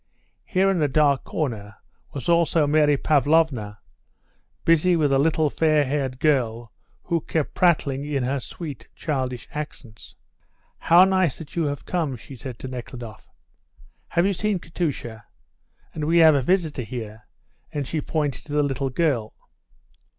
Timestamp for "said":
12.35-12.57